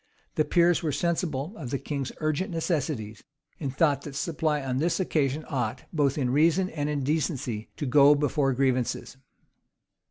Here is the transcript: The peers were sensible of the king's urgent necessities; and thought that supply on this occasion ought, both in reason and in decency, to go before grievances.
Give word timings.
The 0.33 0.45
peers 0.45 0.81
were 0.81 0.91
sensible 0.91 1.53
of 1.57 1.69
the 1.69 1.77
king's 1.77 2.11
urgent 2.21 2.49
necessities; 2.49 3.23
and 3.59 3.71
thought 3.71 4.01
that 4.01 4.15
supply 4.15 4.63
on 4.63 4.79
this 4.79 4.99
occasion 4.99 5.45
ought, 5.47 5.83
both 5.93 6.17
in 6.17 6.31
reason 6.31 6.71
and 6.71 6.89
in 6.89 7.03
decency, 7.03 7.69
to 7.77 7.85
go 7.85 8.15
before 8.15 8.51
grievances. 8.53 9.17